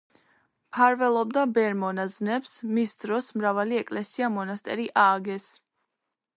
მფარველობდა 0.69 1.43
ბერ-მონაზვნებს, 1.57 2.55
მის 2.79 2.97
დროს 3.05 3.29
მრავალი 3.41 3.81
ეკლესია-მონასტერი 3.85 4.91
ააგეს. 5.07 5.51